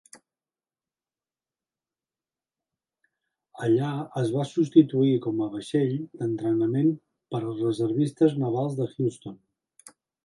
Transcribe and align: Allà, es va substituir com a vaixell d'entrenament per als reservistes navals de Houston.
Allà, 3.67 3.91
es 4.21 4.33
va 4.37 4.45
substituir 4.53 5.13
com 5.27 5.43
a 5.43 5.51
vaixell 5.57 5.93
d'entrenament 6.23 6.91
per 7.35 7.43
als 7.45 7.63
reservistes 7.69 8.39
navals 8.47 8.79
de 8.81 8.89
Houston. 8.97 9.39